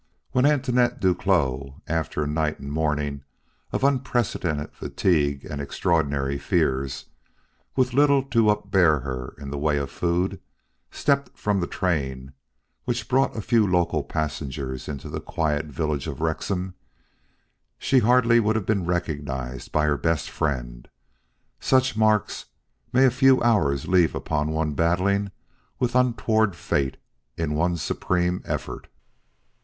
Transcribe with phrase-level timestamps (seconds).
[0.31, 3.23] When Antoinette Duclos, after a night and morning
[3.71, 7.05] of unprecedented fatigue and extraordinary fears,
[7.75, 10.39] with little to upbear her in the way of food,
[10.89, 12.33] stepped from the train
[12.85, 16.73] which brought a few local passengers into the quiet village of Rexam,
[17.77, 20.89] she hardly would have been recognized by her best friend,
[21.59, 22.45] such marks
[22.91, 25.29] may a few hours leave upon one battling
[25.77, 26.97] with untoward Fate
[27.37, 28.87] in one supreme effort.